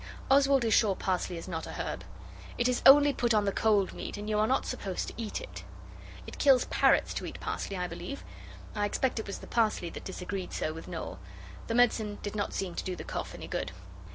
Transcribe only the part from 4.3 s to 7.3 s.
are not supposed to eat it. It kills parrots to